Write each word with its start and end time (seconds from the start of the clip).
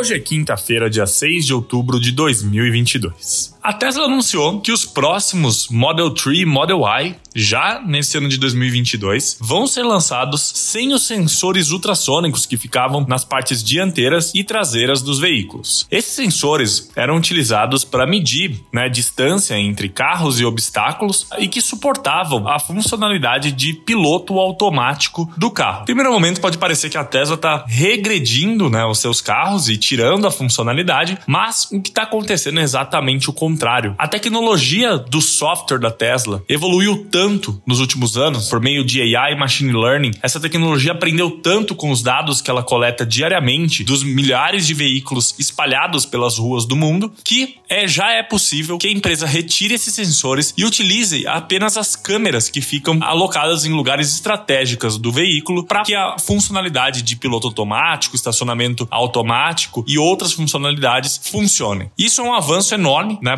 Hoje 0.00 0.14
é 0.14 0.18
quinta-feira, 0.18 0.88
dia 0.88 1.04
6 1.04 1.44
de 1.44 1.52
outubro 1.52 2.00
de 2.00 2.10
2022. 2.12 3.54
A 3.62 3.74
Tesla 3.74 4.06
anunciou 4.06 4.58
que 4.62 4.72
os 4.72 4.86
próximos 4.86 5.68
Model 5.68 6.10
3 6.12 6.38
e 6.38 6.44
Model 6.46 6.80
Y, 6.80 7.14
já 7.36 7.82
nesse 7.86 8.16
ano 8.16 8.26
de 8.26 8.38
2022, 8.38 9.36
vão 9.38 9.66
ser 9.66 9.82
lançados 9.82 10.40
sem 10.40 10.94
os 10.94 11.02
sensores 11.02 11.70
ultrassônicos 11.70 12.46
que 12.46 12.56
ficavam 12.56 13.04
nas 13.06 13.22
partes 13.22 13.62
dianteiras 13.62 14.32
e 14.34 14.42
traseiras 14.42 15.02
dos 15.02 15.18
veículos. 15.18 15.86
Esses 15.90 16.12
sensores 16.14 16.90
eram 16.96 17.18
utilizados 17.18 17.84
para 17.84 18.06
medir 18.06 18.58
né, 18.72 18.84
a 18.84 18.88
distância 18.88 19.58
entre 19.58 19.90
carros 19.90 20.40
e 20.40 20.44
obstáculos 20.46 21.26
e 21.38 21.46
que 21.46 21.60
suportavam 21.60 22.48
a 22.48 22.58
funcionalidade 22.58 23.52
de 23.52 23.74
piloto 23.74 24.38
automático 24.38 25.30
do 25.36 25.50
carro. 25.50 25.84
Primeiro 25.84 26.10
momento 26.10 26.40
pode 26.40 26.56
parecer 26.56 26.88
que 26.88 26.96
a 26.96 27.04
Tesla 27.04 27.34
está 27.34 27.62
regredindo 27.68 28.70
né, 28.70 28.86
os 28.86 28.98
seus 28.98 29.20
carros 29.20 29.68
e 29.68 29.76
tirando 29.90 30.24
a 30.24 30.30
funcionalidade, 30.30 31.18
mas 31.26 31.68
o 31.72 31.82
que 31.82 31.88
está 31.88 32.02
acontecendo 32.02 32.60
é 32.60 32.62
exatamente 32.62 33.28
o 33.28 33.32
contrário. 33.32 33.96
A 33.98 34.06
tecnologia 34.06 34.96
do 34.96 35.20
software 35.20 35.80
da 35.80 35.90
Tesla 35.90 36.44
evoluiu 36.48 37.08
tanto 37.10 37.60
nos 37.66 37.80
últimos 37.80 38.16
anos 38.16 38.48
por 38.48 38.60
meio 38.60 38.84
de 38.84 39.16
AI 39.16 39.32
e 39.32 39.36
machine 39.36 39.72
learning. 39.72 40.12
Essa 40.22 40.38
tecnologia 40.38 40.92
aprendeu 40.92 41.28
tanto 41.28 41.74
com 41.74 41.90
os 41.90 42.04
dados 42.04 42.40
que 42.40 42.48
ela 42.48 42.62
coleta 42.62 43.04
diariamente 43.04 43.82
dos 43.82 44.04
milhares 44.04 44.64
de 44.64 44.74
veículos 44.74 45.34
espalhados 45.40 46.06
pelas 46.06 46.38
ruas 46.38 46.64
do 46.64 46.76
mundo 46.76 47.12
que 47.24 47.56
é, 47.68 47.88
já 47.88 48.12
é 48.12 48.22
possível 48.22 48.78
que 48.78 48.86
a 48.86 48.92
empresa 48.92 49.26
retire 49.26 49.74
esses 49.74 49.92
sensores 49.92 50.54
e 50.56 50.64
utilize 50.64 51.26
apenas 51.26 51.76
as 51.76 51.96
câmeras 51.96 52.48
que 52.48 52.60
ficam 52.60 53.00
alocadas 53.02 53.64
em 53.64 53.72
lugares 53.72 54.14
estratégicos 54.14 54.98
do 54.98 55.10
veículo 55.10 55.64
para 55.64 55.82
que 55.82 55.96
a 55.96 56.16
funcionalidade 56.18 57.02
de 57.02 57.16
piloto 57.16 57.48
automático, 57.48 58.14
estacionamento 58.14 58.86
automático 58.88 59.79
e 59.86 59.98
outras 59.98 60.32
funcionalidades 60.32 61.20
funcionem. 61.22 61.90
Isso 61.98 62.20
é 62.20 62.24
um 62.24 62.34
avanço 62.34 62.74
enorme 62.74 63.18
né, 63.22 63.36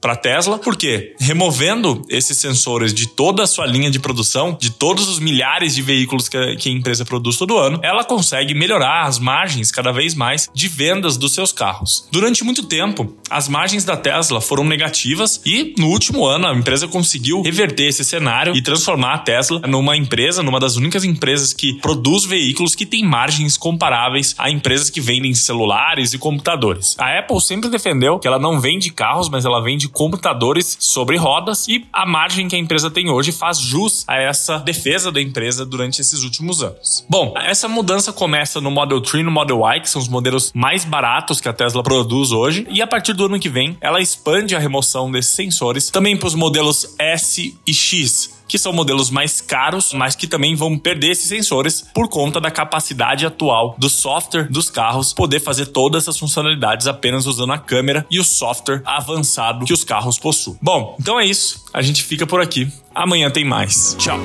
para 0.00 0.12
a 0.12 0.16
Tesla, 0.16 0.58
porque 0.58 1.14
removendo 1.18 2.02
esses 2.08 2.38
sensores 2.38 2.92
de 2.92 3.08
toda 3.08 3.42
a 3.42 3.46
sua 3.46 3.66
linha 3.66 3.90
de 3.90 3.98
produção, 3.98 4.56
de 4.60 4.70
todos 4.70 5.08
os 5.08 5.18
milhares 5.18 5.74
de 5.74 5.82
veículos 5.82 6.28
que 6.28 6.36
a, 6.36 6.56
que 6.56 6.68
a 6.68 6.72
empresa 6.72 7.04
produz 7.04 7.36
todo 7.36 7.58
ano, 7.58 7.80
ela 7.82 8.04
consegue 8.04 8.54
melhorar 8.54 9.06
as 9.06 9.18
margens 9.18 9.70
cada 9.70 9.92
vez 9.92 10.14
mais 10.14 10.48
de 10.54 10.68
vendas 10.68 11.16
dos 11.16 11.32
seus 11.32 11.52
carros. 11.52 12.06
Durante 12.10 12.44
muito 12.44 12.64
tempo, 12.64 13.16
as 13.30 13.48
margens 13.48 13.84
da 13.84 13.96
Tesla 13.96 14.40
foram 14.40 14.64
negativas 14.64 15.40
e 15.44 15.74
no 15.78 15.88
último 15.88 16.26
ano 16.26 16.46
a 16.46 16.54
empresa 16.54 16.88
conseguiu 16.88 17.42
reverter 17.42 17.88
esse 17.88 18.04
cenário 18.04 18.56
e 18.56 18.62
transformar 18.62 19.14
a 19.14 19.18
Tesla 19.18 19.60
numa 19.66 19.96
empresa, 19.96 20.42
numa 20.42 20.60
das 20.60 20.76
únicas 20.76 21.04
empresas 21.04 21.52
que 21.52 21.74
produz 21.80 22.24
veículos 22.24 22.74
que 22.74 22.86
tem 22.86 23.04
margens 23.04 23.56
comparáveis 23.56 24.34
a 24.38 24.50
empresas 24.50 24.90
que 24.90 25.00
vendem 25.00 25.34
celulares 25.54 26.12
e 26.12 26.18
computadores. 26.18 26.96
A 26.98 27.18
Apple 27.18 27.40
sempre 27.40 27.70
defendeu 27.70 28.18
que 28.18 28.26
ela 28.26 28.38
não 28.38 28.60
vende 28.60 28.90
carros, 28.90 29.28
mas 29.28 29.44
ela 29.44 29.62
vende 29.62 29.88
computadores 29.88 30.76
sobre 30.80 31.16
rodas 31.16 31.68
e 31.68 31.86
a 31.92 32.04
margem 32.04 32.48
que 32.48 32.56
a 32.56 32.58
empresa 32.58 32.90
tem 32.90 33.08
hoje 33.08 33.30
faz 33.30 33.58
jus 33.58 34.04
a 34.08 34.16
essa 34.16 34.58
defesa 34.58 35.12
da 35.12 35.22
empresa 35.22 35.64
durante 35.64 36.00
esses 36.00 36.24
últimos 36.24 36.62
anos. 36.62 37.04
Bom, 37.08 37.34
essa 37.36 37.68
mudança 37.68 38.12
começa 38.12 38.60
no 38.60 38.70
Model 38.70 39.00
3 39.00 39.22
e 39.22 39.22
no 39.22 39.30
Model 39.30 39.60
Y, 39.60 39.80
que 39.80 39.88
são 39.88 40.02
os 40.02 40.08
modelos 40.08 40.50
mais 40.52 40.84
baratos 40.84 41.40
que 41.40 41.48
a 41.48 41.52
Tesla 41.52 41.82
produz 41.82 42.32
hoje, 42.32 42.66
e 42.68 42.82
a 42.82 42.86
partir 42.86 43.12
do 43.12 43.26
ano 43.26 43.38
que 43.38 43.48
vem 43.48 43.76
ela 43.80 44.00
expande 44.00 44.56
a 44.56 44.58
remoção 44.58 45.10
desses 45.10 45.34
sensores 45.34 45.90
também 45.90 46.16
para 46.16 46.26
os 46.26 46.34
modelos 46.34 46.96
S 46.98 47.56
e 47.66 47.74
X, 47.74 48.43
que 48.48 48.58
são 48.58 48.72
modelos 48.72 49.10
mais 49.10 49.40
caros, 49.40 49.92
mas 49.92 50.14
que 50.14 50.26
também 50.26 50.54
vão 50.54 50.78
perder 50.78 51.10
esses 51.10 51.28
sensores 51.28 51.84
por 51.94 52.08
conta 52.08 52.40
da 52.40 52.50
capacidade 52.50 53.26
atual 53.26 53.74
do 53.78 53.88
software 53.88 54.48
dos 54.50 54.70
carros 54.70 55.12
poder 55.12 55.40
fazer 55.40 55.66
todas 55.66 56.04
essas 56.04 56.18
funcionalidades 56.18 56.86
apenas 56.86 57.26
usando 57.26 57.52
a 57.52 57.58
câmera 57.58 58.06
e 58.10 58.18
o 58.18 58.24
software 58.24 58.82
avançado 58.84 59.64
que 59.64 59.72
os 59.72 59.84
carros 59.84 60.18
possuem. 60.18 60.58
Bom, 60.60 60.96
então 61.00 61.18
é 61.18 61.24
isso. 61.24 61.64
A 61.72 61.82
gente 61.82 62.02
fica 62.02 62.26
por 62.26 62.40
aqui. 62.40 62.70
Amanhã 62.94 63.30
tem 63.30 63.44
mais. 63.44 63.96
Tchau. 63.98 64.18